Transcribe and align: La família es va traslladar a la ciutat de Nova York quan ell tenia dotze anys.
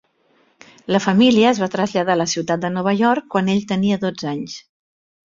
La 0.93 1.01
família 1.03 1.51
es 1.51 1.59
va 1.63 1.69
traslladar 1.75 2.15
a 2.15 2.19
la 2.21 2.27
ciutat 2.31 2.63
de 2.63 2.71
Nova 2.79 2.95
York 3.03 3.29
quan 3.37 3.53
ell 3.55 3.61
tenia 3.73 4.01
dotze 4.07 4.31
anys. 4.37 4.57